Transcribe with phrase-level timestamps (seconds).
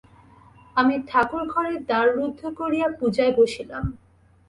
[0.75, 3.83] আমি ঠাকুরঘরে দ্বার রুদ্ধ করিয়া পূজায় বসিলাম।